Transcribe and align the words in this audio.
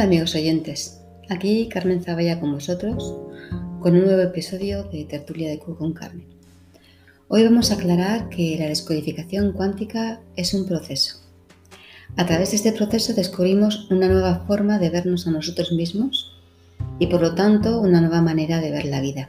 Hola 0.00 0.06
amigos 0.06 0.34
oyentes, 0.34 0.98
aquí 1.28 1.68
Carmen 1.68 2.02
Zavalla 2.02 2.40
con 2.40 2.54
vosotros 2.54 3.16
con 3.82 3.94
un 3.94 4.06
nuevo 4.06 4.22
episodio 4.22 4.84
de 4.84 5.04
Tertulia 5.04 5.50
de 5.50 5.58
Q 5.58 5.76
con 5.76 5.92
Carmen. 5.92 6.24
Hoy 7.28 7.44
vamos 7.44 7.70
a 7.70 7.74
aclarar 7.74 8.30
que 8.30 8.56
la 8.58 8.68
descodificación 8.68 9.52
cuántica 9.52 10.22
es 10.36 10.54
un 10.54 10.64
proceso. 10.64 11.16
A 12.16 12.24
través 12.24 12.52
de 12.52 12.56
este 12.56 12.72
proceso 12.72 13.12
descubrimos 13.12 13.90
una 13.90 14.08
nueva 14.08 14.46
forma 14.46 14.78
de 14.78 14.88
vernos 14.88 15.26
a 15.26 15.32
nosotros 15.32 15.70
mismos 15.70 16.32
y 16.98 17.08
por 17.08 17.20
lo 17.20 17.34
tanto 17.34 17.78
una 17.78 18.00
nueva 18.00 18.22
manera 18.22 18.58
de 18.58 18.70
ver 18.70 18.86
la 18.86 19.02
vida. 19.02 19.28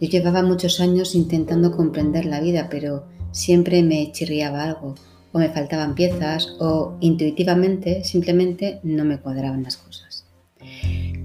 Yo 0.00 0.08
llevaba 0.08 0.42
muchos 0.42 0.80
años 0.80 1.14
intentando 1.14 1.76
comprender 1.76 2.24
la 2.24 2.40
vida, 2.40 2.68
pero 2.70 3.04
siempre 3.32 3.82
me 3.82 4.12
chirriaba 4.12 4.64
algo 4.64 4.94
o 5.32 5.38
me 5.38 5.48
faltaban 5.50 5.94
piezas 5.94 6.56
o 6.58 6.96
intuitivamente 7.00 8.04
simplemente 8.04 8.80
no 8.82 9.04
me 9.04 9.18
cuadraban 9.18 9.62
las 9.62 9.76
cosas. 9.76 10.26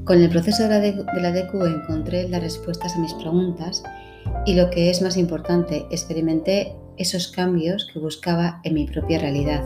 Con 0.03 0.21
el 0.21 0.29
proceso 0.29 0.63
de 0.63 0.69
la, 0.69 1.31
de 1.31 1.43
DQ 1.43 1.65
encontré 1.65 2.27
las 2.27 2.41
respuestas 2.41 2.95
a 2.95 2.99
mis 2.99 3.13
preguntas 3.13 3.83
y 4.45 4.55
lo 4.55 4.69
que 4.69 4.89
es 4.89 5.01
más 5.01 5.15
importante, 5.15 5.85
experimenté 5.91 6.75
esos 6.97 7.29
cambios 7.29 7.87
que 7.91 7.99
buscaba 7.99 8.59
en 8.63 8.73
mi 8.73 8.85
propia 8.85 9.19
realidad. 9.19 9.63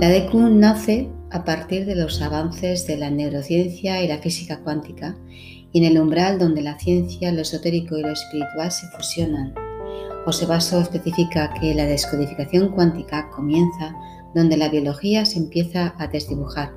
La 0.00 0.10
DQ 0.10 0.34
nace 0.50 1.10
a 1.30 1.44
partir 1.44 1.84
de 1.84 1.96
los 1.96 2.22
avances 2.22 2.86
de 2.86 2.96
la 2.96 3.10
neurociencia 3.10 4.02
y 4.02 4.08
la 4.08 4.18
física 4.18 4.60
cuántica 4.60 5.16
y 5.72 5.78
en 5.78 5.84
el 5.84 6.00
umbral 6.00 6.38
donde 6.38 6.62
la 6.62 6.78
ciencia, 6.78 7.30
lo 7.32 7.42
esotérico 7.42 7.98
y 7.98 8.02
lo 8.02 8.12
espiritual 8.12 8.72
se 8.72 8.86
fusionan 8.88 9.67
José 10.28 10.44
Basso 10.44 10.78
especifica 10.78 11.54
que 11.58 11.74
la 11.74 11.86
descodificación 11.86 12.72
cuántica 12.72 13.30
comienza 13.30 13.96
donde 14.34 14.58
la 14.58 14.68
biología 14.68 15.24
se 15.24 15.38
empieza 15.38 15.94
a 15.96 16.06
desdibujar. 16.06 16.74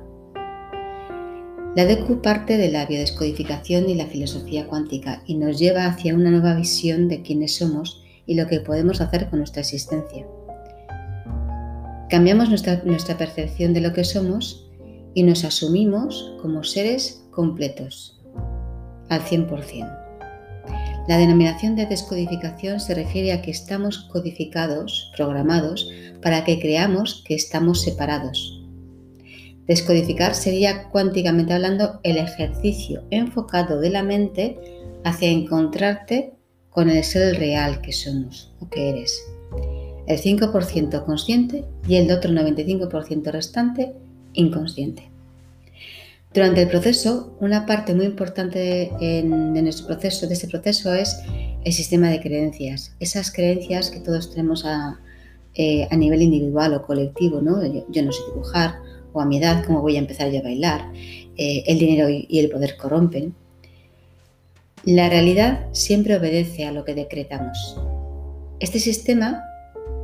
La 1.76 1.84
DQ 1.84 2.22
parte 2.22 2.56
de 2.56 2.70
la 2.70 2.86
biodescodificación 2.86 3.90
y 3.90 3.94
la 3.94 4.06
filosofía 4.06 4.66
cuántica 4.66 5.22
y 5.26 5.34
nos 5.34 5.58
lleva 5.58 5.84
hacia 5.84 6.14
una 6.14 6.30
nueva 6.30 6.54
visión 6.54 7.08
de 7.08 7.20
quiénes 7.20 7.56
somos 7.56 8.02
y 8.24 8.36
lo 8.36 8.46
que 8.46 8.60
podemos 8.60 9.02
hacer 9.02 9.28
con 9.28 9.40
nuestra 9.40 9.60
existencia. 9.60 10.26
Cambiamos 12.08 12.48
nuestra, 12.48 12.80
nuestra 12.86 13.18
percepción 13.18 13.74
de 13.74 13.82
lo 13.82 13.92
que 13.92 14.04
somos 14.04 14.66
y 15.12 15.24
nos 15.24 15.44
asumimos 15.44 16.38
como 16.40 16.64
seres 16.64 17.28
completos, 17.30 18.18
al 19.10 19.20
100%. 19.20 20.01
La 21.08 21.18
denominación 21.18 21.74
de 21.74 21.86
descodificación 21.86 22.78
se 22.78 22.94
refiere 22.94 23.32
a 23.32 23.42
que 23.42 23.50
estamos 23.50 24.08
codificados, 24.12 25.10
programados, 25.16 25.90
para 26.22 26.44
que 26.44 26.60
creamos 26.60 27.24
que 27.26 27.34
estamos 27.34 27.82
separados. 27.82 28.62
Descodificar 29.66 30.34
sería 30.34 30.88
cuánticamente 30.90 31.52
hablando 31.52 32.00
el 32.04 32.18
ejercicio 32.18 33.04
enfocado 33.10 33.80
de 33.80 33.90
la 33.90 34.02
mente 34.02 34.58
hacia 35.04 35.28
encontrarte 35.28 36.34
con 36.70 36.88
el 36.88 37.02
ser 37.04 37.38
real 37.38 37.80
que 37.80 37.92
somos 37.92 38.54
o 38.60 38.68
que 38.68 38.90
eres. 38.90 39.22
El 40.06 40.18
5% 40.18 41.04
consciente 41.04 41.64
y 41.86 41.96
el 41.96 42.10
otro 42.10 42.32
95% 42.32 43.30
restante 43.30 43.94
inconsciente. 44.32 45.11
Durante 46.34 46.62
el 46.62 46.68
proceso, 46.68 47.36
una 47.40 47.66
parte 47.66 47.94
muy 47.94 48.06
importante 48.06 48.90
de 48.98 49.22
nuestro 49.62 49.86
proceso, 49.86 50.26
de 50.26 50.34
ese 50.34 50.48
proceso, 50.48 50.94
es 50.94 51.20
el 51.62 51.72
sistema 51.72 52.08
de 52.08 52.20
creencias. 52.20 52.94
Esas 53.00 53.30
creencias 53.30 53.90
que 53.90 54.00
todos 54.00 54.30
tenemos 54.30 54.64
a, 54.64 54.98
eh, 55.54 55.86
nivel 55.94 56.22
individual 56.22 56.72
o 56.72 56.82
colectivo, 56.82 57.42
¿no? 57.42 57.62
Yo, 57.90 58.02
no 58.02 58.12
sé 58.12 58.22
dibujar, 58.32 58.76
o 59.12 59.20
a 59.20 59.26
mi 59.26 59.36
edad, 59.36 59.62
¿cómo 59.66 59.82
voy 59.82 59.96
a 59.96 59.98
empezar 59.98 60.30
yo 60.30 60.38
a 60.38 60.42
bailar? 60.42 60.90
Eh, 61.36 61.64
el 61.66 61.78
dinero 61.78 62.08
y 62.08 62.38
el 62.38 62.48
poder 62.48 62.78
corrompen. 62.78 63.34
La 64.84 65.10
realidad 65.10 65.66
siempre 65.72 66.16
obedece 66.16 66.64
a 66.64 66.72
lo 66.72 66.84
que 66.84 66.94
decretamos. 66.94 67.76
Este 68.58 68.78
sistema 68.78 69.44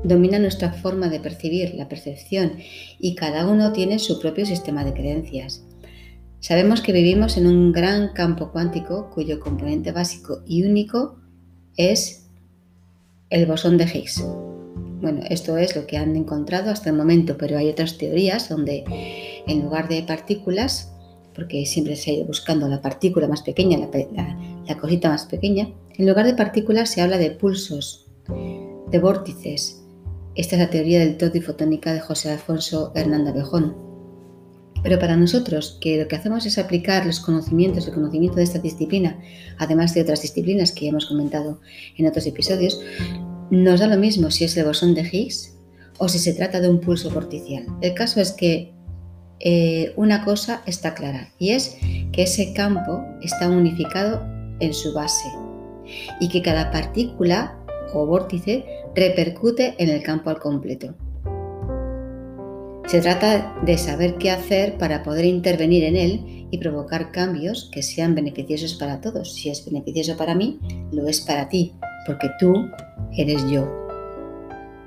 domina 0.05 0.39
nuestra 0.39 0.73
forma 0.73 1.09
de 1.09 1.21
percibir, 1.21 1.75
la 1.75 1.89
percepción, 1.89 2.59
y 2.99 3.15
cada 3.15 3.47
uno 3.47 3.73
tiene 3.73 3.99
su 3.99 4.21
propio 4.21 4.45
sistema 4.45 4.85
de 4.85 4.93
creencias. 4.93 5.65
Sabemos 6.41 6.83
que 6.83 6.93
vivimos 6.93 7.37
en 7.37 7.49
un 7.49 7.73
gran 7.73 8.13
campo 8.13 8.53
cuántico 8.53 9.11
cuyo 9.11 9.41
componente 9.41 9.91
básico 9.91 10.43
y 10.47 10.65
único 10.65 11.19
es 11.77 12.29
el 13.31 13.47
bosón 13.47 13.77
de 13.77 13.85
Higgs. 13.85 14.25
Bueno, 15.01 15.23
esto 15.29 15.59
es 15.59 15.75
lo 15.75 15.87
que 15.87 15.97
han 15.97 16.15
encontrado 16.17 16.71
hasta 16.71 16.91
el 16.91 16.97
momento, 16.97 17.37
pero 17.37 17.59
hay 17.59 17.69
otras 17.69 17.99
teorías 17.99 18.49
donde 18.49 18.85
en 19.47 19.63
lugar 19.63 19.89
de 19.89 20.03
partículas, 20.05 20.93
porque 21.35 21.67
siempre 21.67 21.97
se 21.97 22.11
ha 22.11 22.15
ido 22.15 22.27
buscando 22.27 22.69
la 22.69 22.83
partícula 22.83 23.27
más 23.27 23.43
pequeña, 23.43 23.79
la, 23.79 24.77
cosita 24.79 25.09
más 25.09 25.27
pequeña, 25.27 25.69
en 25.97 26.07
lugar 26.07 26.27
de 26.27 26.35
partículas 26.35 26.91
se 26.91 27.01
habla 27.01 27.19
de 27.19 27.33
pulsos, 27.33 28.07
de 28.91 28.99
vórtices. 28.99 29.85
Esta 30.37 30.55
es 30.55 30.63
la 30.63 30.71
teoría 30.71 31.01
del 31.01 31.17
todo 31.17 31.33
y 31.35 31.41
fotónica 31.41 31.93
de 31.93 32.01
José 32.01 32.31
Alfonso 32.31 32.93
Hernández 32.95 33.35
Bejón. 33.35 33.88
Pero 34.83 34.99
para 34.99 35.17
nosotros, 35.17 35.79
que 35.81 35.99
lo 35.99 36.09
que 36.09 36.17
hacemos 36.17 36.47
es 36.47 36.59
aplicar 36.59 37.07
los 37.07 37.21
conocimientos, 37.21 37.87
el 37.87 37.95
conocimiento 37.95 38.37
de 38.37 38.45
esta 38.45 38.59
disciplina, 38.59 39.19
además 39.59 39.95
de 39.95 40.03
otras 40.03 40.23
disciplinas 40.23 40.73
que 40.73 40.89
hemos 40.89 41.07
comentado 41.07 41.61
en 41.97 42.07
otros 42.07 42.27
episodios, 42.27 42.81
nos 43.51 43.81
da 43.81 43.87
lo 43.87 43.97
mismo 43.97 44.31
si 44.31 44.45
es 44.45 44.57
el 44.57 44.67
bosón 44.67 44.95
de 44.95 45.03
Higgs 45.03 45.57
o 45.99 46.09
si 46.09 46.19
se 46.19 46.33
trata 46.33 46.61
de 46.61 46.69
un 46.69 46.81
pulso 46.81 47.11
vorticial. 47.11 47.67
El 47.81 47.95
caso 47.95 48.21
es 48.21 48.33
que 48.33 48.73
eh, 49.41 49.93
una 49.97 50.25
cosa 50.25 50.63
está 50.67 50.95
clara 50.95 51.33
y 51.39 51.51
es 51.51 51.77
que 52.13 52.23
ese 52.23 52.53
campo 52.53 53.05
está 53.23 53.49
unificado 53.49 54.23
en 54.61 54.75
su 54.75 54.93
base 54.93 55.29
y 56.21 56.29
que 56.29 56.43
cada 56.43 56.71
partícula 56.71 57.57
o 57.95 58.07
vórtice 58.07 58.65
repercute 58.95 59.75
en 59.79 59.89
el 59.91 60.03
campo 60.03 60.31
al 60.31 60.39
completo. 60.39 60.95
Se 62.89 63.03
trata 63.03 63.55
de 63.67 63.77
saber 63.77 64.17
qué 64.17 64.31
hacer 64.31 64.79
para 64.79 65.03
poder 65.03 65.27
intervenir 65.27 65.85
en 65.85 65.95
él 65.95 66.47
y 66.51 66.57
provocar 66.57 67.13
cambios 67.13 67.69
que 67.71 67.83
sean 67.83 68.15
beneficiosos 68.15 68.77
para 68.77 69.03
todos. 69.03 69.35
Si 69.35 69.51
es 69.51 69.63
beneficioso 69.67 70.17
para 70.17 70.35
mí, 70.35 70.59
lo 70.91 71.07
es 71.07 71.21
para 71.21 71.51
ti, 71.51 71.75
porque 72.07 72.31
tú 72.41 72.55
eres 73.15 73.47
yo. 73.51 73.71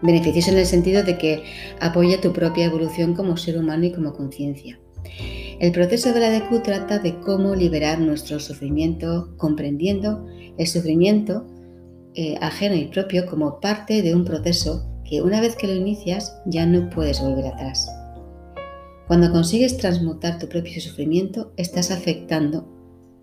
Beneficioso 0.02 0.50
en 0.50 0.58
el 0.58 0.66
sentido 0.66 1.04
de 1.04 1.20
que 1.20 1.44
apoya 1.80 2.20
tu 2.20 2.34
propia 2.34 2.66
evolución 2.66 3.14
como 3.14 3.38
ser 3.38 3.56
humano 3.56 3.86
y 3.86 3.92
como 3.92 4.14
conciencia. 4.14 4.80
El 5.60 5.72
proceso 5.72 6.12
de 6.12 6.22
la 6.22 6.32
DQ 6.32 6.64
trata 6.64 6.98
de 6.98 7.20
cómo 7.20 7.54
liberar 7.54 8.00
nuestro 8.00 8.40
sufrimiento, 8.40 9.38
comprendiendo 9.38 10.26
el 10.58 10.66
sufrimiento 10.66 11.46
eh, 12.16 12.36
ajeno 12.42 12.74
y 12.74 12.86
propio 12.86 13.28
como 13.28 13.60
parte 13.60 14.02
de 14.02 14.16
un 14.16 14.26
proceso 14.26 14.91
que 15.12 15.22
una 15.22 15.42
vez 15.42 15.58
que 15.58 15.68
lo 15.68 15.76
inicias 15.76 16.40
ya 16.46 16.66
no 16.66 16.90
puedes 16.90 17.20
volver 17.20 17.46
atrás. 17.46 17.92
Cuando 19.08 19.30
consigues 19.30 19.76
transmutar 19.76 20.40
tu 20.40 20.48
propio 20.48 20.80
sufrimiento, 20.80 21.52
estás 21.58 21.92
afectando 21.92 22.66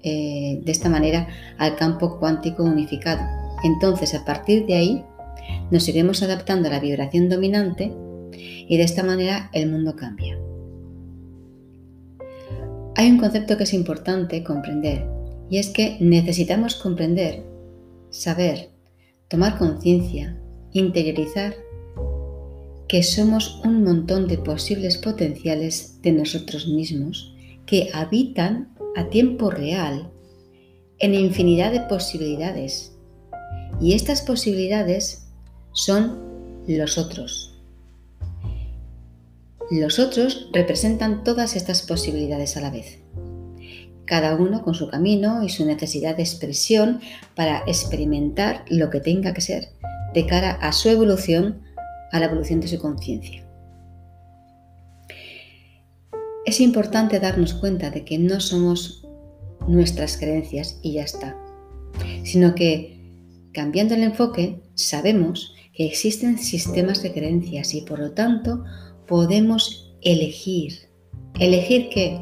eh, 0.03 0.61
de 0.63 0.71
esta 0.71 0.91
manera 0.91 1.29
al 1.57 1.77
campo 1.77 2.19
cuántico 2.19 2.63
unificado. 2.63 3.23
Entonces, 3.65 4.15
a 4.15 4.27
partir 4.27 4.67
de 4.67 4.75
ahí, 4.75 5.05
nos 5.71 5.89
iremos 5.89 6.23
adaptando 6.23 6.69
a 6.69 6.73
la 6.73 6.81
vibración 6.81 7.31
dominante 7.31 7.91
y 8.35 8.77
de 8.77 8.83
esta 8.83 9.03
manera 9.03 9.49
el 9.55 9.71
mundo 9.71 9.97
cambia. 9.97 10.39
Hay 12.97 13.11
un 13.11 13.17
concepto 13.17 13.57
que 13.57 13.65
es 13.65 13.73
importante 13.73 14.45
comprender 14.45 15.07
y 15.49 15.57
es 15.57 15.71
que 15.71 15.97
necesitamos 16.01 16.75
comprender, 16.75 17.47
saber, 18.11 18.73
tomar 19.29 19.57
conciencia, 19.57 20.39
interiorizar 20.73 21.55
que 22.89 23.03
somos 23.03 23.61
un 23.65 23.85
montón 23.85 24.27
de 24.27 24.39
posibles 24.39 24.97
potenciales 24.97 26.01
de 26.03 26.13
nosotros 26.13 26.67
mismos 26.67 27.35
que 27.67 27.91
habitan 27.93 28.75
a 28.97 29.11
tiempo 29.11 29.51
real 29.51 30.11
en 30.99 31.15
infinidad 31.15 31.71
de 31.71 31.83
posibilidades. 31.83 32.93
Y 33.81 33.93
estas 33.93 34.23
posibilidades 34.23 35.27
son 35.73 36.19
los 36.67 36.99
otros. 36.99 37.55
Los 39.71 39.99
otros 39.99 40.49
representan 40.55 41.25
todas 41.25 41.55
estas 41.55 41.83
posibilidades 41.83 42.57
a 42.57 42.63
la 42.63 42.71
vez, 42.71 43.01
cada 44.07 44.35
uno 44.35 44.63
con 44.63 44.75
su 44.75 44.89
camino 44.89 45.43
y 45.43 45.51
su 45.51 45.67
necesidad 45.67 46.17
de 46.17 46.23
expresión 46.23 47.01
para 47.37 47.63
experimentar 47.67 48.65
lo 48.71 48.89
que 48.89 49.01
tenga 49.01 49.35
que 49.35 49.43
ser 49.43 49.69
de 50.15 50.25
cara 50.25 50.53
a 50.53 50.73
su 50.73 50.89
evolución 50.89 51.68
a 52.13 52.21
la 52.21 52.27
evolución 52.27 52.61
de 52.61 52.69
su 52.69 52.79
conciencia. 52.79 53.45
Es 56.47 56.61
importante 56.61 57.21
darnos 57.21 57.55
cuenta 57.55 57.91
de 57.91 58.05
que 58.05 58.19
no 58.19 58.41
somos 58.41 59.07
nuestras 59.67 60.17
creencias 60.17 60.79
y 60.83 60.95
ya 60.95 61.03
está, 61.03 61.37
sino 62.25 62.55
que 62.55 62.97
cambiando 63.53 63.95
el 63.95 64.03
enfoque 64.03 64.63
sabemos 64.75 65.55
que 65.75 65.87
existen 65.87 66.39
sistemas 66.39 67.03
de 67.03 67.13
creencias 67.13 67.75
y 67.75 67.83
por 67.83 67.99
lo 67.99 68.13
tanto 68.13 68.65
podemos 69.07 69.95
elegir 70.01 70.89
elegir 71.39 71.89
qué, 71.91 72.21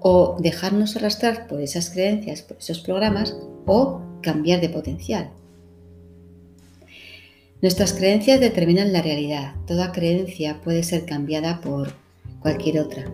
o 0.00 0.36
dejarnos 0.38 0.96
arrastrar 0.96 1.46
por 1.48 1.60
esas 1.60 1.90
creencias, 1.90 2.42
por 2.42 2.58
esos 2.58 2.80
programas, 2.80 3.36
o 3.66 4.00
cambiar 4.22 4.60
de 4.60 4.68
potencial. 4.68 5.32
Nuestras 7.60 7.92
creencias 7.92 8.38
determinan 8.38 8.92
la 8.92 9.02
realidad. 9.02 9.54
Toda 9.66 9.90
creencia 9.90 10.60
puede 10.62 10.84
ser 10.84 11.06
cambiada 11.06 11.60
por 11.60 11.92
cualquier 12.38 12.78
otra. 12.78 13.04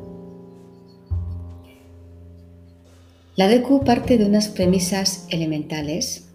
La 3.36 3.48
DQ 3.48 3.84
parte 3.84 4.18
de 4.18 4.26
unas 4.26 4.48
premisas 4.48 5.26
elementales 5.30 6.26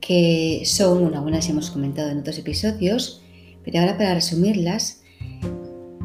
que 0.00 0.62
son, 0.64 1.00
bueno, 1.00 1.18
algunas 1.18 1.48
hemos 1.48 1.70
comentado 1.70 2.10
en 2.10 2.18
otros 2.18 2.38
episodios, 2.38 3.22
pero 3.64 3.78
ahora 3.78 3.96
para 3.96 4.14
resumirlas, 4.14 5.00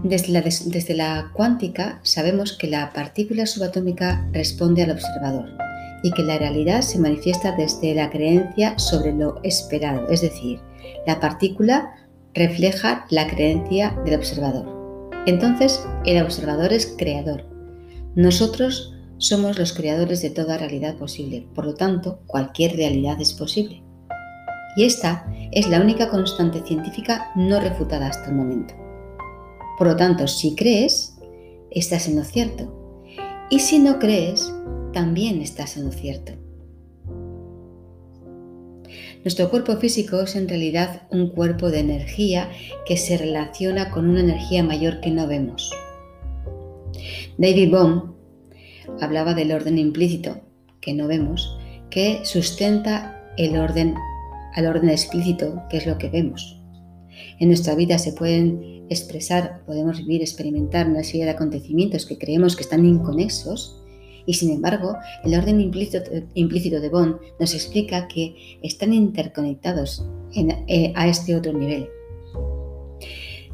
desde 0.03 0.29
la, 0.29 0.41
desde 0.41 0.93
la 0.93 1.31
cuántica 1.33 1.99
sabemos 2.03 2.53
que 2.53 2.67
la 2.67 2.93
partícula 2.93 3.47
subatómica 3.47 4.29
responde 4.31 4.83
al 4.83 4.91
observador 4.91 5.66
y 6.03 6.11
que 6.11 6.23
la 6.23 6.37
realidad 6.37 6.81
se 6.81 6.99
manifiesta 6.99 7.53
desde 7.53 7.95
la 7.95 8.09
creencia 8.09 8.77
sobre 8.77 9.13
lo 9.13 9.39
esperado, 9.43 10.07
es 10.09 10.21
decir, 10.21 10.59
la 11.05 11.19
partícula 11.19 11.95
refleja 12.33 13.05
la 13.09 13.27
creencia 13.27 13.97
del 14.05 14.15
observador. 14.15 15.09
Entonces, 15.25 15.83
el 16.05 16.21
observador 16.23 16.71
es 16.71 16.95
creador. 16.97 17.45
Nosotros 18.15 18.93
somos 19.17 19.57
los 19.57 19.73
creadores 19.73 20.21
de 20.21 20.29
toda 20.29 20.57
realidad 20.57 20.95
posible, 20.97 21.47
por 21.55 21.65
lo 21.65 21.73
tanto, 21.73 22.19
cualquier 22.27 22.75
realidad 22.75 23.19
es 23.19 23.33
posible. 23.33 23.83
Y 24.75 24.85
esta 24.85 25.25
es 25.51 25.67
la 25.67 25.81
única 25.81 26.09
constante 26.09 26.61
científica 26.61 27.31
no 27.35 27.59
refutada 27.59 28.07
hasta 28.07 28.29
el 28.29 28.35
momento. 28.35 28.75
Por 29.77 29.87
lo 29.87 29.95
tanto, 29.95 30.27
si 30.27 30.55
crees, 30.55 31.17
estás 31.71 32.07
en 32.07 32.17
lo 32.17 32.23
cierto. 32.23 32.71
Y 33.49 33.59
si 33.59 33.79
no 33.79 33.97
crees, 33.97 34.53
también 34.97 35.43
estás 35.43 35.77
en 35.77 35.85
lo 35.85 35.91
cierto. 35.91 36.31
Nuestro 39.23 39.51
cuerpo 39.51 39.77
físico 39.77 40.21
es 40.21 40.35
en 40.35 40.49
realidad 40.49 41.03
un 41.11 41.29
cuerpo 41.29 41.69
de 41.69 41.81
energía 41.81 42.49
que 42.87 42.97
se 42.97 43.15
relaciona 43.15 43.91
con 43.91 44.09
una 44.09 44.21
energía 44.21 44.63
mayor 44.63 44.99
que 44.99 45.11
no 45.11 45.27
vemos. 45.27 45.71
David 47.37 47.69
Bohm 47.69 48.15
hablaba 48.99 49.35
del 49.35 49.51
orden 49.51 49.77
implícito, 49.77 50.41
que 50.81 50.95
no 50.95 51.07
vemos, 51.07 51.55
que 51.91 52.21
sustenta 52.23 53.23
el 53.37 53.55
orden 53.55 53.93
al 54.55 54.65
orden 54.65 54.89
explícito, 54.89 55.61
que 55.69 55.77
es 55.77 55.85
lo 55.85 55.99
que 55.99 56.09
vemos. 56.09 56.59
En 57.39 57.49
nuestra 57.49 57.75
vida 57.75 57.99
se 57.99 58.13
pueden 58.13 58.87
expresar, 58.89 59.61
podemos 59.67 59.99
vivir, 59.99 60.23
experimentar 60.23 60.89
una 60.89 61.03
serie 61.03 61.25
de 61.25 61.31
acontecimientos 61.31 62.07
que 62.07 62.17
creemos 62.17 62.55
que 62.55 62.63
están 62.63 62.83
inconexos 62.83 63.83
y 64.27 64.35
sin 64.35 64.51
embargo 64.51 64.95
el 65.23 65.33
orden 65.33 65.59
implícito, 65.59 66.79
de 66.79 66.89
Bond 66.89 67.15
nos 67.39 67.55
explica 67.55 68.07
que 68.07 68.59
están 68.61 68.93
interconectados 68.93 70.05
eh, 70.35 70.93
a 70.95 71.07
este 71.07 71.35
otro 71.35 71.53
nivel. 71.53 71.89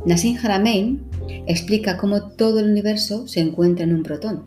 Nassim 0.05 0.37
Haramein 0.43 1.01
explica 1.47 1.95
cómo 1.95 2.31
todo 2.31 2.59
el 2.59 2.69
universo 2.69 3.25
se 3.27 3.39
encuentra 3.39 3.85
en 3.85 3.95
un 3.95 4.03
protón. 4.03 4.45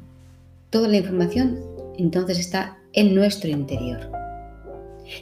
Toda 0.69 0.89
la 0.89 0.99
información 0.99 1.61
entonces 1.97 2.39
está 2.39 2.77
en 2.93 3.15
nuestro 3.15 3.49
interior. 3.49 4.11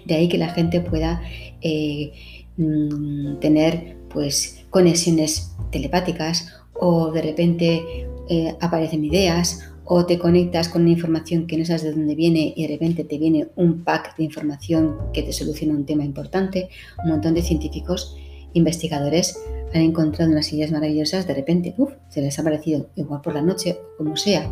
De 0.06 0.14
ahí 0.14 0.28
que 0.28 0.38
la 0.38 0.48
gente 0.48 0.80
pueda 0.80 1.22
eh, 1.60 2.12
mm, 2.56 3.36
tener 3.36 3.96
pues 4.08 4.64
conexiones 4.70 5.52
telepáticas 5.70 6.48
o 6.72 7.12
de 7.12 7.22
repente 7.22 8.06
eh, 8.28 8.56
aparecen 8.60 9.04
ideas 9.04 9.73
o 9.84 10.06
te 10.06 10.18
conectas 10.18 10.68
con 10.68 10.82
una 10.82 10.92
información 10.92 11.46
que 11.46 11.56
no 11.58 11.64
sabes 11.64 11.82
de 11.82 11.92
dónde 11.92 12.14
viene 12.14 12.52
y 12.56 12.62
de 12.62 12.72
repente 12.72 13.04
te 13.04 13.18
viene 13.18 13.48
un 13.56 13.84
pack 13.84 14.16
de 14.16 14.24
información 14.24 14.96
que 15.12 15.22
te 15.22 15.32
soluciona 15.32 15.74
un 15.74 15.84
tema 15.84 16.04
importante. 16.04 16.68
Un 17.04 17.10
montón 17.10 17.34
de 17.34 17.42
científicos, 17.42 18.16
investigadores 18.54 19.38
han 19.74 19.82
encontrado 19.82 20.30
unas 20.30 20.52
ideas 20.52 20.70
maravillosas, 20.70 21.26
de 21.26 21.34
repente, 21.34 21.74
se 22.08 22.22
les 22.22 22.38
ha 22.38 22.42
aparecido 22.42 22.88
igual 22.94 23.20
por 23.20 23.34
la 23.34 23.42
noche 23.42 23.78
o 23.94 23.98
como 23.98 24.16
sea. 24.16 24.50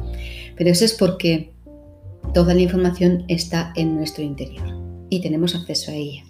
Pero 0.57 0.71
eso 0.71 0.85
es 0.85 0.93
porque 0.93 1.53
toda 2.35 2.55
la 2.55 2.61
información 2.61 3.25
está 3.29 3.73
en 3.77 3.97
nuestro 3.97 4.25
interior 4.25 4.67
y 5.09 5.21
tenemos 5.21 5.55
acceso 5.55 5.93
a 5.93 5.95
ella. 5.95 6.25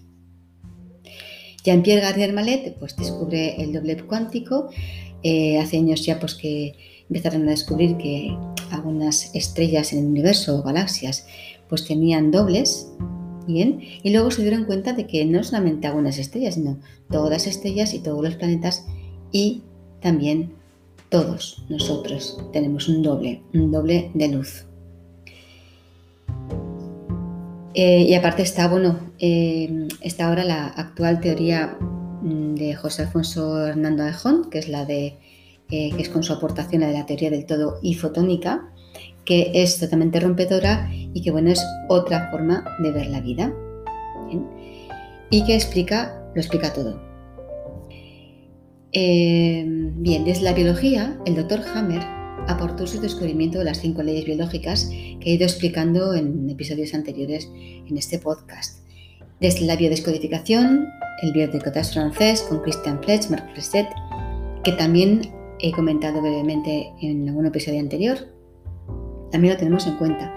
Jean-Pierre 1.65 2.03
Gardner 2.03 2.33
Mallet 2.33 2.77
pues, 2.79 2.97
descubre 2.97 3.63
el 3.63 3.73
doble 3.73 3.97
cuántico. 4.05 4.69
Eh, 5.23 5.59
hace 5.59 5.79
años 5.79 6.05
ya 6.05 6.19
pues, 6.19 6.35
que 6.35 6.75
empezaron 7.13 7.47
a 7.47 7.51
descubrir 7.51 7.99
que 7.99 8.35
algunas 8.71 9.35
estrellas 9.35 9.93
en 9.93 9.99
el 9.99 10.07
universo 10.07 10.59
o 10.59 10.63
galaxias 10.63 11.27
pues, 11.69 11.85
tenían 11.87 12.31
dobles. 12.31 12.89
Bien, 13.47 13.81
y 14.05 14.13
luego 14.13 14.31
se 14.31 14.43
dieron 14.43 14.67
cuenta 14.67 14.93
de 14.93 15.09
que 15.09 15.25
no 15.27 15.43
solamente 15.43 15.89
algunas 15.89 16.17
estrellas, 16.17 16.55
sino 16.55 16.79
todas 17.11 17.29
las 17.29 17.47
estrellas 17.49 17.93
y 17.93 17.99
todos 17.99 18.23
los 18.23 18.37
planetas 18.37 18.87
y 19.33 19.63
también 20.01 20.53
todos 21.09 21.65
nosotros 21.69 22.39
tenemos 22.53 22.89
un 22.89 23.03
doble, 23.03 23.43
un 23.53 23.73
doble 23.73 24.13
de 24.15 24.29
luz. 24.29 24.65
Eh, 27.75 28.03
y 28.09 28.15
aparte 28.15 28.43
está, 28.43 28.69
bueno, 28.69 29.01
eh, 29.19 29.89
está 30.01 30.29
ahora 30.29 30.45
la 30.45 30.69
actual 30.69 31.21
teoría 31.21 31.77
mm, 32.23 32.55
de 32.55 32.77
José 32.77 33.03
Alfonso 33.03 33.67
Hernando 33.67 34.05
Ajón, 34.05 34.51
que 34.51 34.61
es 34.61 34.69
la 34.69 34.85
de 34.85 35.19
eh, 35.73 35.91
que 35.97 36.03
es 36.03 36.11
con 36.11 36.23
su 36.23 36.35
aportación 36.35 36.83
a 36.83 36.91
la 36.91 37.07
teoría 37.07 37.31
del 37.31 37.47
todo 37.47 37.79
y 37.81 37.95
fotónica, 37.95 38.71
que 39.25 39.51
es 39.55 39.79
totalmente 39.79 40.21
rompedora 40.21 40.91
y 40.93 41.23
que 41.23 41.31
bueno 41.31 41.51
es 41.51 41.65
otra 41.89 42.31
forma 42.31 42.63
de 42.83 42.93
ver 42.93 43.07
la 43.07 43.23
vida. 43.23 43.55
Y 45.31 45.45
que 45.45 45.55
explica, 45.55 46.23
lo 46.35 46.41
explica 46.43 46.75
todo. 46.75 47.01
bien, 48.93 50.25
desde 50.27 50.43
la 50.43 50.53
biología, 50.53 51.19
el 51.25 51.37
doctor 51.37 51.63
Hammer 51.75 52.03
aportó 52.49 52.87
su 52.87 53.01
descubrimiento 53.01 53.59
de 53.59 53.65
las 53.65 53.81
cinco 53.81 54.03
leyes 54.03 54.27
biológicas 54.27 54.91
que 54.91 55.31
he 55.31 55.35
ido 55.35 55.45
explicando 55.45 56.13
en 56.13 56.51
episodios 56.51 56.93
anteriores 56.93 57.49
en 57.55 57.97
este 57.97 58.19
podcast. 58.19 58.81
Desde 59.41 59.65
la 59.65 59.77
biodescodificación, 59.77 60.87
el 61.23 61.33
biodecodage 61.33 61.95
francés 61.95 62.43
con 62.43 62.61
Christian 62.61 63.03
Fletch, 63.03 63.31
Marc 63.31 63.47
que 64.65 64.73
también 64.73 65.33
he 65.63 65.73
comentado 65.73 66.21
brevemente 66.21 66.93
en 67.01 67.29
algún 67.29 67.47
episodio 67.47 67.81
anterior, 67.81 68.19
también 69.31 69.55
lo 69.55 69.59
tenemos 69.59 69.87
en 69.87 69.97
cuenta. 69.97 70.35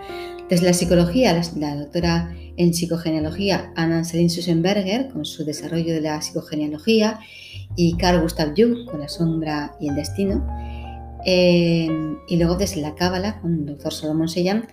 Desde 0.49 0.67
la 0.67 0.73
psicología, 0.73 1.39
la, 1.57 1.75
doctora 1.75 2.33
en 2.55 2.73
psicogenealogía 2.73 3.73
Anna 3.75 4.03
Selin 4.03 4.29
Susenberger, 4.29 5.09
con 5.09 5.25
su 5.25 5.43
desarrollo 5.43 5.93
de 5.93 6.01
la 6.01 6.21
psicogenealogía, 6.21 7.19
y 7.75 7.97
Carl 7.97 8.21
Gustav 8.21 8.53
Jung, 8.55 8.85
con 8.85 9.01
la 9.01 9.09
sombra 9.09 9.75
y 9.79 9.89
el 9.89 9.95
destino, 9.95 10.47
eh, 11.25 11.89
y 12.27 12.37
luego 12.37 12.55
desde 12.55 12.81
la 12.81 12.95
Cábala 12.95 13.41
con 13.41 13.55
el 13.55 13.65
doctor 13.65 13.91
Solomon 13.91 14.29
Seyam 14.29 14.67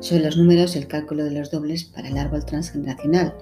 sobre 0.00 0.24
los 0.24 0.36
números 0.36 0.74
el 0.74 0.86
cálculo 0.86 1.24
de 1.24 1.32
los 1.32 1.50
dobles 1.50 1.84
para 1.84 2.08
el 2.08 2.16
árbol 2.16 2.44
transgeneracional. 2.44 3.34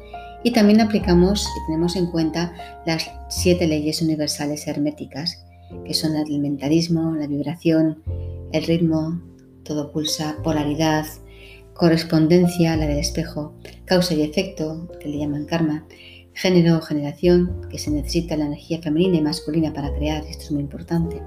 Y 0.43 0.53
también 0.53 0.81
aplicamos 0.81 1.47
y 1.47 1.67
tenemos 1.67 1.97
en 1.97 2.07
cuenta 2.07 2.53
las 2.87 3.11
siete 3.29 3.67
leyes 3.67 4.03
universales 4.03 4.67
herméticas, 4.67 5.45
que 5.85 5.95
son 5.95 6.17
el 6.17 6.27
elementarismo, 6.27 7.15
la 7.15 7.27
vibración, 7.27 8.03
el 8.53 8.65
ritmo, 8.65 9.21
todo 9.63 9.93
pulsa, 9.93 10.37
polaridad, 10.43 11.07
correspondencia, 11.75 12.77
la 12.77 12.87
del 12.87 12.99
espejo, 12.99 13.55
causa 13.85 14.15
y 14.15 14.23
efecto, 14.23 14.89
que 15.01 15.09
le 15.09 15.19
llaman 15.19 15.47
karma, 15.47 15.87
género 16.33 16.79
o 16.79 16.81
generación, 16.81 17.63
que 17.71 17.79
se 17.79 17.91
necesita 17.91 18.37
la 18.37 18.47
energía 18.47 18.81
femenina 18.81 19.17
y 19.17 19.23
masculina 19.23 19.73
para 19.73 19.95
crear, 19.95 20.25
esto 20.25 20.45
es 20.45 20.51
muy 20.53 20.63
importante. 20.63 21.21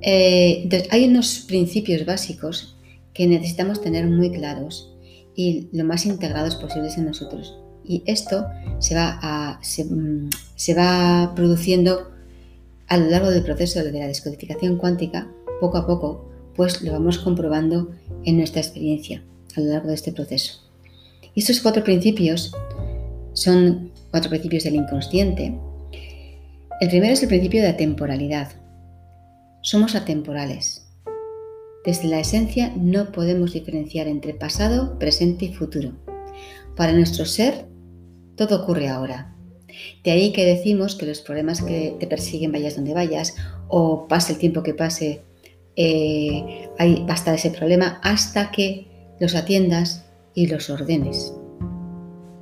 Eh, 0.00 0.68
hay 0.90 1.08
unos 1.08 1.44
principios 1.48 2.04
básicos 2.04 2.76
que 3.14 3.26
necesitamos 3.26 3.80
tener 3.80 4.06
muy 4.06 4.30
claros 4.30 4.94
y 5.34 5.68
lo 5.72 5.84
más 5.84 6.04
integrados 6.04 6.56
posibles 6.56 6.98
en 6.98 7.06
nosotros. 7.06 7.58
Y 7.84 8.02
esto 8.06 8.46
se 8.78 8.94
va, 8.94 9.60
mm, 9.60 10.28
se, 10.56 10.74
va 10.74 11.32
produciendo 11.34 12.10
a 12.88 12.96
lo 12.96 13.10
largo 13.10 13.30
del 13.30 13.42
proceso 13.42 13.82
de 13.82 13.92
la 13.92 14.06
descodificación 14.06 14.76
cuántica, 14.76 15.30
poco 15.60 15.78
a 15.78 15.86
poco, 15.86 16.30
pues 16.54 16.82
lo 16.82 16.92
vamos 16.92 17.18
comprobando 17.18 17.90
en 18.24 18.36
nuestra 18.36 18.60
experiencia 18.60 19.24
a 19.56 19.60
lo 19.60 19.66
largo 19.66 19.88
de 19.88 19.94
este 19.94 20.12
proceso. 20.12 20.60
Estos 21.34 21.60
cuatro 21.60 21.82
principios 21.82 22.54
son 23.32 23.90
cuatro 24.10 24.30
principios 24.30 24.64
del 24.64 24.76
inconsciente. 24.76 25.58
El 26.80 26.88
primero 26.88 27.12
es 27.12 27.22
el 27.22 27.28
principio 27.28 27.62
de 27.62 27.72
temporalidad, 27.72 28.52
somos 29.64 29.94
atemporales. 29.94 30.86
Desde 31.86 32.06
la 32.06 32.20
esencia 32.20 32.70
no 32.76 33.12
podemos 33.12 33.54
diferenciar 33.54 34.08
entre 34.08 34.34
pasado, 34.34 34.98
presente 34.98 35.46
y 35.46 35.54
futuro. 35.54 35.92
Para 36.76 36.92
nuestro 36.92 37.24
ser, 37.24 37.66
todo 38.36 38.62
ocurre 38.62 38.88
ahora. 38.88 39.33
De 40.02 40.10
ahí 40.10 40.32
que 40.32 40.44
decimos 40.44 40.94
que 40.94 41.06
los 41.06 41.20
problemas 41.20 41.62
que 41.62 41.96
te 41.98 42.06
persiguen 42.06 42.52
vayas 42.52 42.76
donde 42.76 42.94
vayas 42.94 43.34
o 43.68 44.06
pase 44.08 44.32
el 44.32 44.38
tiempo 44.38 44.62
que 44.62 44.74
pase, 44.74 45.22
eh, 45.76 46.68
ahí 46.78 47.04
va 47.08 47.12
a 47.12 47.16
estar 47.16 47.34
ese 47.34 47.50
problema 47.50 48.00
hasta 48.02 48.50
que 48.50 48.86
los 49.20 49.34
atiendas 49.34 50.04
y 50.34 50.46
los 50.46 50.70
ordenes. 50.70 51.34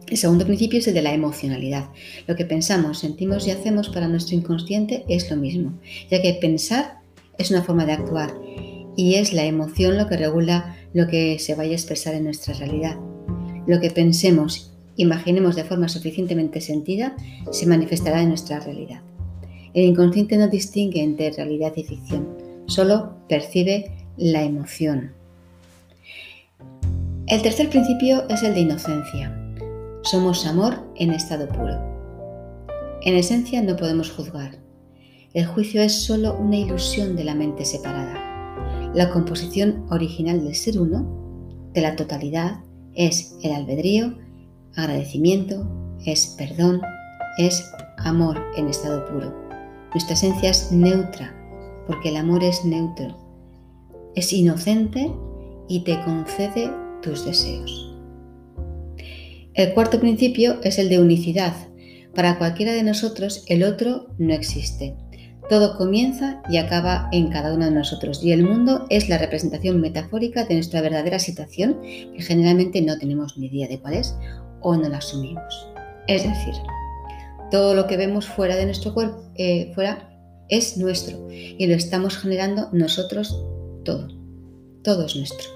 El 0.09 0.19
segundo 0.19 0.45
principio 0.45 0.79
es 0.79 0.87
el 0.89 0.95
de 0.95 1.03
la 1.03 1.15
emocionalidad. 1.15 1.89
Lo 2.27 2.37
que 2.37 2.45
pensamos, 2.45 2.99
sentimos 2.99 3.47
y 3.47 3.51
hacemos 3.51 3.89
para 3.89 4.09
nuestro 4.09 4.37
inconsciente 4.37 5.05
es 5.09 5.31
lo 5.31 5.37
mismo, 5.37 5.79
ya 6.11 6.21
que 6.21 6.35
pensar 6.35 6.99
es 7.39 7.51
una 7.51 7.63
forma 7.63 7.87
de 7.87 7.93
actuar 7.93 8.35
y 8.95 9.15
es 9.15 9.33
la 9.33 9.45
emoción 9.45 9.97
lo 9.97 10.07
que 10.09 10.17
regula 10.17 10.77
lo 10.93 11.07
que 11.09 11.39
se 11.39 11.55
vaya 11.55 11.73
a 11.73 11.77
expresar 11.77 12.15
en 12.15 12.25
nuestra 12.25 12.53
realidad. 12.55 12.97
Lo 13.67 13.81
que 13.81 13.91
pensemos, 13.91 14.72
imaginemos 14.97 15.57
de 15.57 15.65
forma 15.65 15.89
suficientemente 15.89 16.61
sentida, 16.61 17.17
se 17.51 17.67
manifestará 17.67 18.23
en 18.23 18.29
nuestra 18.29 18.61
realidad. 18.61 19.01
El 19.75 19.85
inconsciente 19.85 20.37
no 20.37 20.49
distingue 20.49 21.03
entre 21.03 21.31
realidad 21.31 21.73
y 21.77 21.85
ficción, 21.85 22.29
solo 22.67 23.17
percibe 23.29 23.91
la 24.17 24.43
emoción. 24.43 25.13
El 27.27 27.41
tercer 27.41 27.71
principio 27.71 28.29
es 28.29 28.43
el 28.43 28.55
de 28.55 28.61
inocencia. 28.61 29.39
Somos 30.03 30.45
amor 30.47 30.85
en 30.97 31.13
estado 31.13 31.49
puro. 31.49 31.81
En 33.03 33.15
esencia 33.15 33.63
no 33.63 33.77
podemos 33.77 34.11
juzgar. 34.11 34.59
El 35.33 35.47
juicio 35.47 35.81
es 35.81 36.05
solo 36.05 36.37
una 36.37 36.57
ilusión 36.57 37.17
de 37.17 37.25
la 37.25 37.35
mente 37.35 37.65
separada. 37.65 38.93
La 38.95 39.11
composición 39.11 39.87
original 39.91 40.45
del 40.45 40.55
ser 40.55 40.79
uno, 40.79 41.71
de 41.73 41.81
la 41.81 41.97
totalidad, 41.97 42.61
es 42.95 43.39
el 43.43 43.53
albedrío, 43.53 44.15
agradecimiento, 44.77 45.67
es 46.05 46.35
perdón, 46.39 46.81
es 47.39 47.65
amor 47.99 48.41
en 48.57 48.69
estado 48.69 49.05
puro. 49.07 49.35
Nuestra 49.93 50.15
esencia 50.15 50.51
es 50.51 50.73
neutra, 50.73 51.35
porque 51.87 52.09
el 52.09 52.17
amor 52.17 52.43
es 52.43 52.65
neutro. 52.65 53.19
Es 54.15 54.33
inocente 54.33 55.13
y 55.69 55.85
te 55.85 56.01
concede 56.03 56.71
tus 57.03 57.25
deseos. 57.25 57.95
El 59.55 59.75
cuarto 59.75 60.01
principio 60.01 60.61
es 60.63 60.79
el 60.79 60.89
de 60.89 61.01
unicidad. 61.01 61.55
Para 62.15 62.39
cualquiera 62.39 62.73
de 62.73 62.83
nosotros 62.83 63.45
el 63.49 63.65
otro 63.65 64.09
no 64.19 64.33
existe. 64.33 64.97
Todo 65.49 65.77
comienza 65.77 66.43
y 66.49 66.57
acaba 66.57 67.09
en 67.13 67.29
cada 67.29 67.53
uno 67.53 67.67
de 67.67 67.73
nosotros 67.73 68.23
y 68.23 68.33
el 68.33 68.45
mundo 68.45 68.87
es 68.89 69.09
la 69.09 69.19
representación 69.19 69.81
metafórica 69.81 70.45
de 70.45 70.55
nuestra 70.55 70.81
verdadera 70.81 71.19
situación 71.19 71.81
que 71.83 72.23
generalmente 72.23 72.81
no 72.81 72.99
tenemos 72.99 73.37
ni 73.37 73.49
idea 73.49 73.69
de 73.69 73.81
cuál 73.81 73.95
es 73.95 74.15
o 74.63 74.77
no 74.77 74.89
la 74.89 74.99
asumimos. 74.99 75.69
Es 76.07 76.25
decir, 76.25 76.55
todo 77.51 77.75
lo 77.75 77.87
que 77.87 77.97
vemos 77.97 78.27
fuera 78.27 78.57
de 78.57 78.65
nuestro 78.65 78.95
cuerpo, 78.95 79.23
eh, 79.35 79.73
fuera, 79.75 80.09
es 80.49 80.77
nuestro 80.77 81.29
y 81.31 81.67
lo 81.67 81.75
estamos 81.75 82.17
generando 82.17 82.69
nosotros 82.73 83.43
todo. 83.85 84.09
Todo 84.83 85.07
es 85.07 85.17
nuestro. 85.17 85.49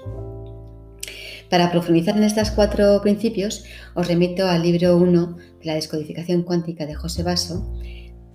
Para 1.49 1.71
profundizar 1.71 2.17
en 2.17 2.23
estos 2.23 2.51
cuatro 2.51 2.99
principios, 3.01 3.63
os 3.95 4.07
remito 4.07 4.47
al 4.47 4.63
libro 4.63 4.97
1 4.97 5.37
de 5.59 5.65
la 5.65 5.75
descodificación 5.75 6.43
cuántica 6.43 6.85
de 6.85 6.95
José 6.95 7.23
Basso, 7.23 7.73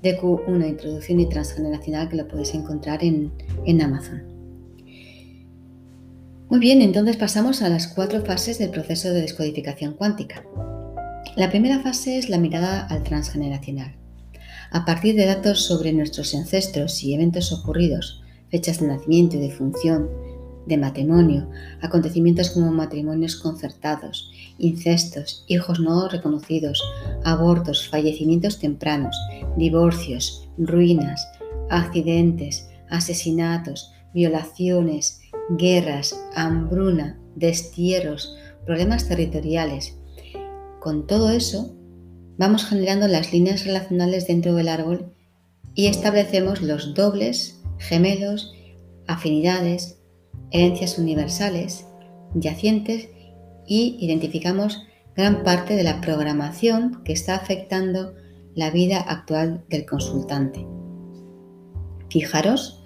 DQ1 0.02 0.68
Introducción 0.68 1.20
y 1.20 1.28
Transgeneracional, 1.28 2.08
que 2.08 2.16
lo 2.16 2.28
podéis 2.28 2.54
encontrar 2.54 3.04
en, 3.04 3.32
en 3.66 3.82
Amazon. 3.82 4.31
Muy 6.52 6.60
bien, 6.60 6.82
entonces 6.82 7.16
pasamos 7.16 7.62
a 7.62 7.70
las 7.70 7.88
cuatro 7.88 8.22
fases 8.26 8.58
del 8.58 8.68
proceso 8.68 9.08
de 9.08 9.22
descodificación 9.22 9.94
cuántica. 9.94 10.44
La 11.34 11.48
primera 11.48 11.80
fase 11.80 12.18
es 12.18 12.28
la 12.28 12.36
mirada 12.36 12.86
al 12.88 13.04
transgeneracional. 13.04 13.94
A 14.70 14.84
partir 14.84 15.16
de 15.16 15.24
datos 15.24 15.64
sobre 15.64 15.94
nuestros 15.94 16.34
ancestros 16.34 17.02
y 17.04 17.14
eventos 17.14 17.54
ocurridos, 17.54 18.22
fechas 18.50 18.80
de 18.80 18.88
nacimiento 18.88 19.36
y 19.36 19.40
de 19.40 19.50
función, 19.50 20.10
de 20.66 20.76
matrimonio, 20.76 21.48
acontecimientos 21.80 22.50
como 22.50 22.70
matrimonios 22.70 23.36
concertados, 23.36 24.30
incestos, 24.58 25.46
hijos 25.48 25.80
no 25.80 26.06
reconocidos, 26.10 26.82
abortos, 27.24 27.88
fallecimientos 27.88 28.58
tempranos, 28.58 29.16
divorcios, 29.56 30.46
ruinas, 30.58 31.26
accidentes, 31.70 32.68
asesinatos, 32.90 33.90
violaciones, 34.12 35.21
guerras, 35.50 36.18
hambruna, 36.34 37.18
destierros, 37.34 38.36
problemas 38.64 39.08
territoriales. 39.08 39.96
Con 40.80 41.06
todo 41.06 41.30
eso, 41.30 41.74
vamos 42.38 42.64
generando 42.64 43.08
las 43.08 43.32
líneas 43.32 43.64
relacionales 43.64 44.26
dentro 44.26 44.54
del 44.54 44.68
árbol 44.68 45.14
y 45.74 45.86
establecemos 45.86 46.62
los 46.62 46.94
dobles, 46.94 47.62
gemelos, 47.78 48.52
afinidades, 49.06 49.98
herencias 50.50 50.98
universales, 50.98 51.86
yacientes 52.34 53.08
y 53.66 53.96
identificamos 54.00 54.82
gran 55.16 55.42
parte 55.42 55.76
de 55.76 55.82
la 55.82 56.00
programación 56.00 57.02
que 57.04 57.12
está 57.12 57.34
afectando 57.34 58.14
la 58.54 58.70
vida 58.70 59.00
actual 59.00 59.64
del 59.68 59.86
consultante. 59.86 60.66
Fijaros 62.10 62.81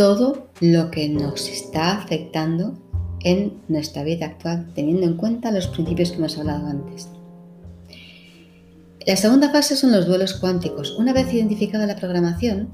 todo 0.00 0.46
lo 0.60 0.90
que 0.90 1.10
nos 1.10 1.46
está 1.50 1.98
afectando 1.98 2.72
en 3.22 3.60
nuestra 3.68 4.02
vida 4.02 4.24
actual, 4.24 4.72
teniendo 4.74 5.04
en 5.04 5.18
cuenta 5.18 5.50
los 5.50 5.66
principios 5.66 6.10
que 6.10 6.16
hemos 6.16 6.38
hablado 6.38 6.68
antes. 6.68 7.10
La 9.06 9.16
segunda 9.16 9.50
fase 9.50 9.76
son 9.76 9.92
los 9.92 10.06
duelos 10.06 10.32
cuánticos. 10.32 10.96
Una 10.98 11.12
vez 11.12 11.30
identificada 11.34 11.86
la 11.86 11.96
programación, 11.96 12.70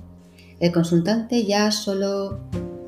el 0.60 0.70
consultante 0.70 1.44
ya 1.44 1.72
solo 1.72 2.38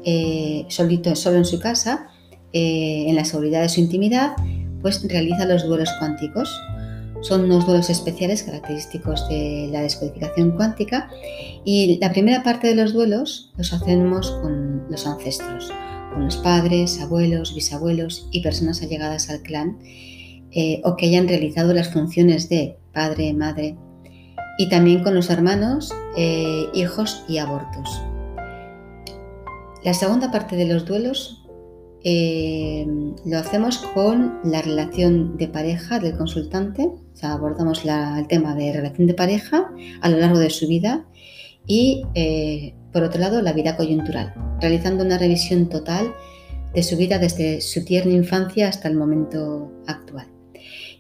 eh, 0.05 0.67
solito, 0.69 1.17
solo 1.17 1.39
en 1.39 1.45
su 1.45 1.59
casa, 1.59 2.07
eh, 2.53 3.07
en 3.09 3.17
la 3.17 3.25
seguridad 3.25 3.63
de 3.63 3.69
su 3.69 3.81
intimidad, 3.81 4.37
pues 4.83 5.03
realiza 5.09 5.47
los 5.47 5.67
duelos 5.67 5.91
cuánticos. 5.99 6.57
Son 7.21 7.45
unos 7.45 7.67
duelos 7.67 7.91
especiales 7.91 8.43
característicos 8.43 9.29
de 9.29 9.69
la 9.73 9.83
descodificación 9.83 10.53
cuántica 10.53 11.11
y 11.65 11.99
la 12.01 12.13
primera 12.13 12.43
parte 12.43 12.69
de 12.69 12.75
los 12.75 12.93
duelos 12.93 13.53
los 13.57 13.73
hacemos 13.73 14.31
con 14.43 14.89
los 14.89 15.07
ancestros, 15.07 15.73
con 16.13 16.25
los 16.25 16.37
padres, 16.37 17.01
abuelos, 17.01 17.55
bisabuelos 17.55 18.29
y 18.31 18.43
personas 18.43 18.83
allegadas 18.83 19.31
al 19.31 19.43
clan 19.43 19.79
eh, 20.53 20.81
o 20.85 20.97
que 20.97 21.07
hayan 21.07 21.29
realizado 21.29 21.75
las 21.75 21.93
funciones 21.93 22.49
de 22.49 22.79
padre, 22.93 23.33
madre 23.35 23.77
y 24.59 24.69
también 24.69 25.03
con 25.03 25.15
los 25.15 25.31
hermanos, 25.31 25.93
hijos 26.75 27.23
y 27.29 27.39
abortos. 27.39 28.03
La 29.85 29.95
segunda 29.95 30.33
parte 30.33 30.57
de 30.57 30.67
los 30.67 30.85
duelos 30.85 31.38
eh, 32.05 32.87
lo 33.25 33.39
hacemos 33.39 33.79
con 33.79 34.39
la 34.45 34.63
relación 34.63 35.37
de 35.37 35.49
pareja 35.49 35.99
del 35.99 36.17
consultante, 36.17 36.91
abordamos 37.23 37.85
el 37.85 38.27
tema 38.29 38.55
de 38.55 38.73
relación 38.73 39.07
de 39.07 39.15
pareja 39.15 39.71
a 40.01 40.09
lo 40.09 40.19
largo 40.19 40.39
de 40.39 40.51
su 40.51 40.69
vida 40.69 41.07
y, 41.67 42.03
eh, 42.15 42.75
por 42.93 43.03
otro 43.03 43.21
lado, 43.21 43.43
la 43.43 43.53
vida 43.53 43.77
coyuntural, 43.77 44.33
realizando 44.61 45.05
una 45.05 45.19
revisión 45.19 45.69
total 45.69 46.15
de 46.75 46.83
su 46.83 46.97
vida 46.97 47.19
desde 47.19 47.61
su 47.61 47.85
tierna 47.85 48.13
infancia 48.13 48.69
hasta 48.69 48.89
el 48.89 48.95
momento 48.95 49.73
actual. 49.87 50.29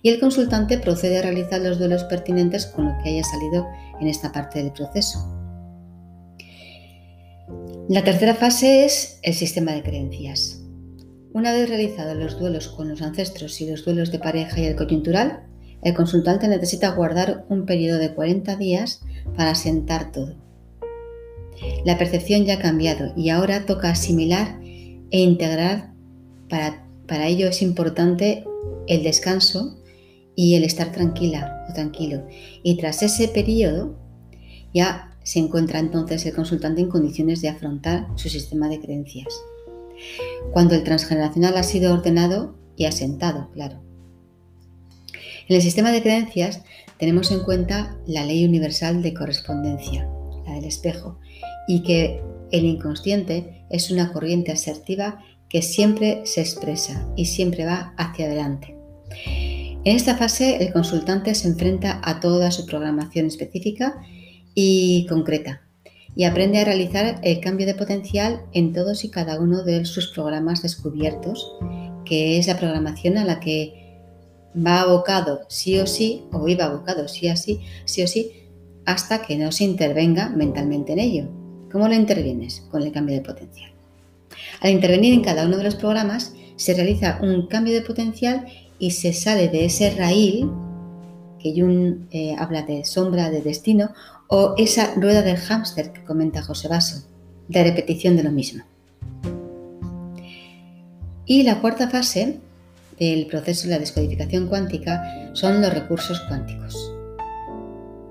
Y 0.02 0.10
el 0.10 0.20
consultante 0.20 0.78
procede 0.78 1.18
a 1.18 1.22
realizar 1.22 1.60
los 1.60 1.78
duelos 1.78 2.04
pertinentes 2.04 2.66
con 2.66 2.86
lo 2.86 3.02
que 3.02 3.10
haya 3.10 3.24
salido 3.24 3.66
en 4.00 4.08
esta 4.08 4.32
parte 4.32 4.62
del 4.62 4.72
proceso. 4.72 5.18
La 7.88 8.04
tercera 8.04 8.34
fase 8.34 8.84
es 8.84 9.18
el 9.22 9.34
sistema 9.34 9.72
de 9.72 9.82
creencias. 9.82 10.57
Una 11.32 11.52
vez 11.52 11.68
realizados 11.68 12.16
los 12.16 12.38
duelos 12.38 12.68
con 12.68 12.88
los 12.88 13.02
ancestros 13.02 13.60
y 13.60 13.70
los 13.70 13.84
duelos 13.84 14.10
de 14.10 14.18
pareja 14.18 14.60
y 14.60 14.64
el 14.64 14.76
coyuntural, 14.76 15.44
el 15.82 15.94
consultante 15.94 16.48
necesita 16.48 16.90
guardar 16.90 17.44
un 17.48 17.66
periodo 17.66 17.98
de 17.98 18.14
40 18.14 18.56
días 18.56 19.02
para 19.36 19.50
asentar 19.50 20.10
todo. 20.10 20.34
La 21.84 21.98
percepción 21.98 22.44
ya 22.44 22.54
ha 22.54 22.58
cambiado 22.58 23.12
y 23.16 23.28
ahora 23.28 23.66
toca 23.66 23.90
asimilar 23.90 24.58
e 24.62 25.20
integrar. 25.20 25.92
Para, 26.48 26.86
para 27.06 27.26
ello 27.26 27.48
es 27.48 27.60
importante 27.60 28.44
el 28.86 29.02
descanso 29.02 29.78
y 30.34 30.54
el 30.54 30.64
estar 30.64 30.92
tranquila 30.92 31.66
o 31.68 31.74
tranquilo. 31.74 32.26
Y 32.62 32.78
tras 32.78 33.02
ese 33.02 33.28
periodo 33.28 33.98
ya 34.72 35.16
se 35.24 35.40
encuentra 35.40 35.78
entonces 35.78 36.24
el 36.24 36.34
consultante 36.34 36.80
en 36.80 36.88
condiciones 36.88 37.42
de 37.42 37.50
afrontar 37.50 38.06
su 38.16 38.30
sistema 38.30 38.68
de 38.68 38.80
creencias. 38.80 39.28
Cuando 40.52 40.74
el 40.74 40.84
transgeneracional 40.84 41.56
ha 41.56 41.62
sido 41.62 41.94
ordenado 41.94 42.56
y 42.76 42.84
asentado, 42.84 43.50
claro. 43.52 43.82
En 45.48 45.56
el 45.56 45.62
sistema 45.62 45.90
de 45.92 46.02
creencias 46.02 46.62
tenemos 46.98 47.30
en 47.30 47.40
cuenta 47.40 47.96
la 48.06 48.24
ley 48.24 48.44
universal 48.44 49.02
de 49.02 49.14
correspondencia, 49.14 50.08
la 50.46 50.54
del 50.54 50.64
espejo, 50.64 51.18
y 51.66 51.82
que 51.82 52.20
el 52.50 52.64
inconsciente 52.64 53.64
es 53.70 53.90
una 53.90 54.12
corriente 54.12 54.52
asertiva 54.52 55.22
que 55.48 55.62
siempre 55.62 56.22
se 56.24 56.40
expresa 56.40 57.08
y 57.16 57.26
siempre 57.26 57.64
va 57.64 57.94
hacia 57.96 58.26
adelante. 58.26 58.76
En 59.84 59.96
esta 59.96 60.16
fase 60.16 60.62
el 60.62 60.72
consultante 60.72 61.34
se 61.34 61.48
enfrenta 61.48 62.00
a 62.04 62.20
toda 62.20 62.50
su 62.50 62.66
programación 62.66 63.26
específica 63.26 64.00
y 64.54 65.06
concreta 65.06 65.67
y 66.18 66.24
aprende 66.24 66.58
a 66.58 66.64
realizar 66.64 67.20
el 67.22 67.38
cambio 67.38 67.64
de 67.64 67.76
potencial 67.76 68.42
en 68.52 68.72
todos 68.72 69.04
y 69.04 69.08
cada 69.08 69.40
uno 69.40 69.62
de 69.62 69.84
sus 69.84 70.08
programas 70.08 70.62
descubiertos, 70.62 71.54
que 72.04 72.40
es 72.40 72.48
la 72.48 72.58
programación 72.58 73.18
a 73.18 73.24
la 73.24 73.38
que 73.38 74.00
va 74.56 74.80
abocado 74.80 75.42
sí 75.46 75.78
o 75.78 75.86
sí, 75.86 76.24
o 76.32 76.48
iba 76.48 76.64
abocado 76.64 77.06
sí 77.06 77.30
o 77.30 77.36
sí, 77.36 77.60
sí 77.84 78.02
o 78.02 78.08
sí, 78.08 78.32
hasta 78.84 79.22
que 79.22 79.36
no 79.36 79.52
se 79.52 79.62
intervenga 79.62 80.28
mentalmente 80.30 80.94
en 80.94 80.98
ello. 80.98 81.28
¿Cómo 81.70 81.86
lo 81.86 81.94
intervienes? 81.94 82.66
Con 82.68 82.82
el 82.82 82.90
cambio 82.90 83.14
de 83.14 83.22
potencial. 83.22 83.70
Al 84.60 84.72
intervenir 84.72 85.14
en 85.14 85.22
cada 85.22 85.46
uno 85.46 85.56
de 85.56 85.62
los 85.62 85.76
programas, 85.76 86.34
se 86.56 86.74
realiza 86.74 87.20
un 87.22 87.46
cambio 87.46 87.74
de 87.74 87.82
potencial 87.82 88.44
y 88.80 88.90
se 88.90 89.12
sale 89.12 89.50
de 89.50 89.66
ese 89.66 89.90
raíl, 89.90 90.50
que 91.38 91.54
Jung 91.54 92.08
eh, 92.10 92.34
habla 92.36 92.62
de 92.62 92.84
sombra 92.84 93.30
de 93.30 93.40
destino, 93.40 93.90
o 94.28 94.54
esa 94.58 94.94
rueda 94.94 95.22
del 95.22 95.38
hámster 95.38 95.92
que 95.92 96.04
comenta 96.04 96.42
José 96.42 96.68
Basso, 96.68 97.06
de 97.48 97.64
repetición 97.64 98.16
de 98.16 98.22
lo 98.22 98.30
mismo. 98.30 98.62
Y 101.24 101.42
la 101.42 101.60
cuarta 101.60 101.88
fase 101.88 102.38
del 102.98 103.26
proceso 103.26 103.64
de 103.64 103.74
la 103.74 103.78
descodificación 103.78 104.48
cuántica 104.48 105.30
son 105.34 105.60
los 105.60 105.72
recursos 105.72 106.20
cuánticos, 106.28 106.92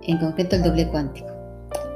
en 0.03 0.17
concreto 0.17 0.55
el 0.55 0.63
doble 0.63 0.87
cuántico. 0.87 1.27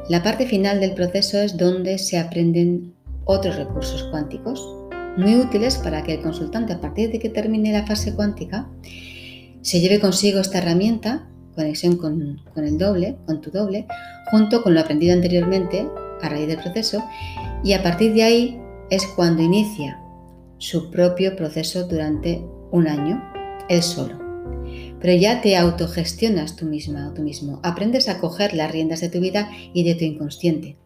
La 0.10 0.24
parte 0.24 0.46
final 0.46 0.80
del 0.80 0.94
proceso 0.94 1.40
es 1.40 1.58
donde 1.58 1.98
se 1.98 2.18
aprenden 2.18 2.94
otros 3.26 3.56
recursos 3.56 4.04
cuánticos 4.12 4.68
muy 5.18 5.36
útiles 5.36 5.78
para 5.78 6.04
que 6.04 6.16
el 6.16 6.22
consultante, 6.22 6.74
a 6.74 6.82
partir 6.82 7.12
de 7.12 7.20
que 7.20 7.30
termine 7.30 7.72
la 7.72 7.86
fase 7.86 8.14
cuántica, 8.14 8.68
se 9.62 9.80
lleve 9.80 10.00
consigo 10.00 10.40
esta 10.40 10.58
herramienta 10.58 11.28
conexión 11.62 11.98
con, 11.98 12.40
el 12.56 12.78
doble, 12.78 13.18
con 13.26 13.42
tu 13.42 13.52
doble, 13.52 13.88
junto 14.32 14.64
con 14.64 14.74
lo 14.74 14.80
aprendido 14.80 15.14
anteriormente 15.14 15.88
a 16.22 16.30
raíz 16.30 16.48
del 16.48 16.58
proceso 16.58 17.04
y 17.64 17.74
a 17.74 17.84
partir 17.84 18.14
de 18.14 18.24
ahí 18.24 18.62
es 18.90 19.06
cuando 19.16 19.42
inicia 19.42 20.00
su 20.58 20.92
propio 20.92 21.36
proceso 21.36 21.88
durante 21.88 22.44
un 22.72 22.88
año, 22.88 23.22
él 23.70 23.82
solo. 23.82 24.20
Pero 25.00 25.14
ya 25.20 25.42
te 25.42 25.58
autogestionas 25.58 26.56
tú 26.56 26.66
misma 26.66 27.10
o 27.10 27.14
tú 27.14 27.22
mismo, 27.22 27.60
aprendes 27.64 28.10
a 28.10 28.20
coger 28.20 28.54
las 28.54 28.72
riendas 28.72 29.02
de 29.02 29.10
tu 29.10 29.20
vida 29.20 29.50
y 29.74 29.84
de 29.84 29.96
tu 29.96 30.04
inconsciente. 30.04 30.78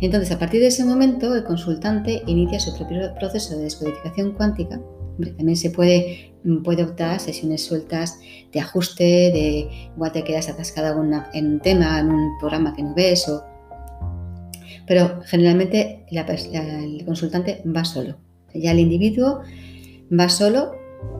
Entonces, 0.00 0.30
a 0.32 0.38
partir 0.38 0.60
de 0.60 0.68
ese 0.68 0.84
momento, 0.84 1.34
el 1.34 1.44
consultante 1.44 2.22
inicia 2.26 2.60
su 2.60 2.76
propio 2.76 3.14
proceso 3.18 3.56
de 3.56 3.64
descodificación 3.64 4.32
cuántica 4.32 4.80
también 5.18 5.56
se 5.56 5.70
puede, 5.70 6.34
mm, 6.44 6.62
puede 6.62 6.84
optar 6.84 7.20
sesiones 7.20 7.64
sueltas 7.64 8.18
de 8.52 8.60
ajuste, 8.60 9.04
de 9.04 9.68
igual 9.94 10.12
te 10.12 10.24
quedas 10.24 10.48
atascada 10.48 10.94
en 11.32 11.46
un 11.46 11.60
tema, 11.60 12.00
en 12.00 12.10
un 12.10 12.38
programa 12.38 12.74
que 12.74 12.82
no 12.82 12.94
ves, 12.94 13.28
o... 13.28 13.44
pero 14.86 15.22
generalmente 15.24 16.04
el 16.10 17.04
consultante 17.04 17.62
va 17.64 17.84
solo. 17.84 18.16
Ya 18.54 18.72
el 18.72 18.80
individuo 18.80 19.40
va 20.10 20.28
solo 20.28 20.72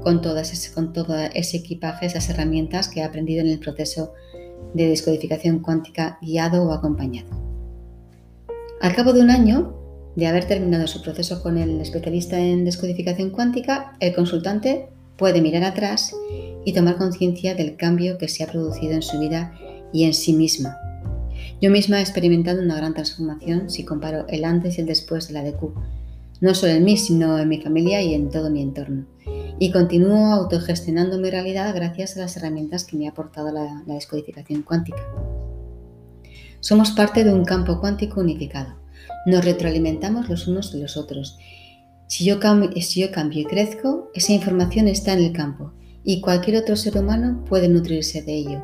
con, 0.02 0.20
todas 0.20 0.70
con 0.74 0.92
todo 0.92 1.16
ese 1.34 1.58
equipaje, 1.58 2.06
esas 2.06 2.28
herramientas 2.30 2.88
que 2.88 3.02
ha 3.02 3.06
aprendido 3.06 3.40
en 3.40 3.48
el 3.48 3.58
proceso 3.58 4.12
de 4.74 4.88
descodificación 4.88 5.60
cuántica 5.60 6.18
guiado 6.22 6.64
o 6.64 6.72
acompañado. 6.72 7.28
Al 8.80 8.94
cabo 8.94 9.12
de 9.12 9.20
un 9.20 9.30
año, 9.30 9.74
de 10.16 10.26
haber 10.26 10.46
terminado 10.46 10.86
su 10.86 11.02
proceso 11.02 11.42
con 11.42 11.58
el 11.58 11.78
especialista 11.80 12.40
en 12.40 12.64
descodificación 12.64 13.30
cuántica, 13.30 13.96
el 14.00 14.14
consultante 14.14 14.88
puede 15.18 15.42
mirar 15.42 15.62
atrás 15.62 16.14
y 16.64 16.72
tomar 16.72 16.96
conciencia 16.96 17.54
del 17.54 17.76
cambio 17.76 18.16
que 18.16 18.28
se 18.28 18.42
ha 18.42 18.46
producido 18.46 18.94
en 18.94 19.02
su 19.02 19.18
vida 19.20 19.52
y 19.92 20.04
en 20.04 20.14
sí 20.14 20.32
misma. 20.32 20.76
Yo 21.60 21.70
misma 21.70 21.98
he 21.98 22.02
experimentado 22.02 22.62
una 22.62 22.76
gran 22.76 22.94
transformación 22.94 23.70
si 23.70 23.84
comparo 23.84 24.26
el 24.28 24.44
antes 24.44 24.78
y 24.78 24.80
el 24.80 24.86
después 24.86 25.28
de 25.28 25.34
la 25.34 25.44
DQ, 25.44 25.74
no 26.40 26.54
solo 26.54 26.72
en 26.72 26.84
mí, 26.84 26.96
sino 26.96 27.38
en 27.38 27.48
mi 27.48 27.60
familia 27.60 28.02
y 28.02 28.14
en 28.14 28.30
todo 28.30 28.50
mi 28.50 28.62
entorno. 28.62 29.04
Y 29.58 29.70
continúo 29.70 30.32
autogestionando 30.32 31.18
mi 31.18 31.30
realidad 31.30 31.74
gracias 31.74 32.16
a 32.16 32.20
las 32.20 32.36
herramientas 32.36 32.84
que 32.84 32.96
me 32.96 33.06
ha 33.06 33.10
aportado 33.10 33.52
la, 33.52 33.82
la 33.86 33.94
descodificación 33.94 34.62
cuántica. 34.62 35.02
Somos 36.60 36.90
parte 36.92 37.22
de 37.22 37.32
un 37.32 37.44
campo 37.44 37.80
cuántico 37.80 38.20
unificado 38.20 38.85
nos 39.26 39.44
retroalimentamos 39.44 40.28
los 40.28 40.46
unos 40.46 40.72
de 40.72 40.80
los 40.80 40.96
otros. 40.96 41.36
Si 42.06 42.24
yo, 42.24 42.38
cambio, 42.38 42.70
y 42.72 43.44
crezco, 43.44 44.10
esa 44.14 44.32
información 44.32 44.88
está 44.88 45.12
en 45.12 45.24
el 45.24 45.32
campo 45.32 45.72
y 46.04 46.20
cualquier 46.20 46.58
otro 46.58 46.76
ser 46.76 46.96
humano 46.96 47.44
puede 47.48 47.68
nutrirse 47.68 48.22
de 48.22 48.34
ello. 48.36 48.62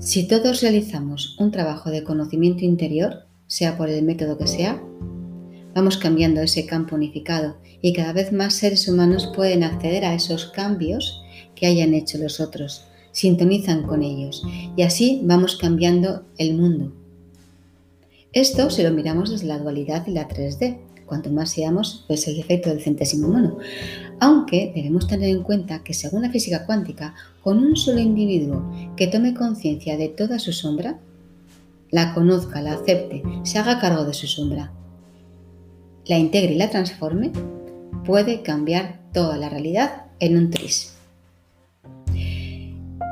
Si 0.00 0.26
todos 0.26 0.60
realizamos 0.60 1.36
un 1.38 1.52
trabajo 1.52 1.90
de 1.90 2.02
conocimiento 2.02 2.64
interior, 2.64 3.26
sea 3.46 3.76
por 3.76 3.88
el 3.88 4.04
método 4.04 4.36
que 4.36 4.48
sea, 4.48 4.82
vamos 5.74 5.96
cambiando 5.96 6.40
ese 6.40 6.66
campo 6.66 6.96
unificado 6.96 7.58
y 7.80 7.92
cada 7.92 8.12
vez 8.12 8.32
más 8.32 8.54
seres 8.54 8.88
humanos 8.88 9.30
pueden 9.34 9.62
acceder 9.62 10.04
a 10.04 10.14
esos 10.14 10.46
cambios 10.46 11.22
que 11.54 11.66
hayan 11.66 11.94
hecho 11.94 12.18
los 12.18 12.40
otros, 12.40 12.86
sintonizan 13.12 13.84
con 13.84 14.02
ellos 14.02 14.42
y 14.76 14.82
así 14.82 15.20
vamos 15.22 15.56
cambiando 15.56 16.24
el 16.38 16.54
mundo, 16.54 16.92
esto 18.32 18.70
si 18.70 18.82
lo 18.82 18.92
miramos 18.92 19.30
desde 19.30 19.46
la 19.46 19.58
dualidad 19.58 20.06
y 20.06 20.12
la 20.12 20.28
3D. 20.28 20.78
Cuanto 21.06 21.30
más 21.30 21.50
seamos, 21.50 22.04
pues 22.06 22.28
el 22.28 22.38
efecto 22.38 22.70
del 22.70 22.80
centésimo 22.80 23.26
mono. 23.26 23.58
Aunque 24.20 24.72
debemos 24.74 25.08
tener 25.08 25.30
en 25.30 25.42
cuenta 25.42 25.82
que 25.82 25.94
según 25.94 26.22
la 26.22 26.30
física 26.30 26.66
cuántica, 26.66 27.14
con 27.42 27.58
un 27.58 27.76
solo 27.76 27.98
individuo 27.98 28.70
que 28.96 29.08
tome 29.08 29.34
conciencia 29.34 29.96
de 29.96 30.08
toda 30.08 30.38
su 30.38 30.52
sombra, 30.52 31.00
la 31.90 32.14
conozca, 32.14 32.62
la 32.62 32.74
acepte, 32.74 33.24
se 33.42 33.58
haga 33.58 33.80
cargo 33.80 34.04
de 34.04 34.14
su 34.14 34.28
sombra, 34.28 34.72
la 36.06 36.16
integre 36.16 36.54
y 36.54 36.58
la 36.58 36.70
transforme, 36.70 37.32
puede 38.04 38.42
cambiar 38.42 39.00
toda 39.12 39.36
la 39.36 39.48
realidad 39.48 40.04
en 40.20 40.36
un 40.36 40.50
tris. 40.50 40.94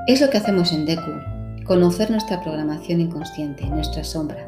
Es 0.07 0.21
lo 0.21 0.31
que 0.31 0.39
hacemos 0.39 0.73
en 0.73 0.87
Deku, 0.87 1.11
conocer 1.65 2.11
nuestra 2.11 2.41
programación 2.41 3.01
inconsciente, 3.01 3.67
nuestra 3.67 4.05
sombra, 4.05 4.48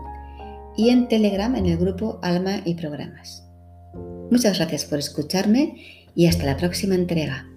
y 0.77 0.91
en 0.91 1.09
Telegram 1.09 1.57
en 1.57 1.67
el 1.67 1.79
grupo 1.79 2.21
Alma 2.23 2.61
y 2.65 2.75
Programas. 2.75 3.43
Muchas 4.31 4.59
gracias 4.59 4.85
por 4.85 4.99
escucharme 4.99 5.75
y 6.15 6.27
hasta 6.27 6.47
la 6.47 6.57
próxima 6.57 6.95
entrega. 6.95 7.49